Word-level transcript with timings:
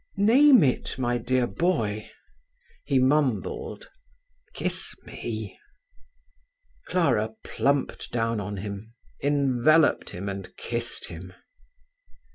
"Name 0.17 0.63
it, 0.63 0.97
my 0.97 1.19
dear 1.19 1.45
boy." 1.45 2.09
He 2.83 2.97
mumbled,"... 2.97 3.87
kiss 4.55 4.95
me." 5.03 5.55
Clara 6.87 7.35
plumped 7.43 8.11
down 8.11 8.39
on 8.39 8.57
him, 8.57 8.95
enveloped 9.21 10.09
him 10.09 10.27
and 10.27 10.57
kissed 10.57 11.09
him. 11.09 11.33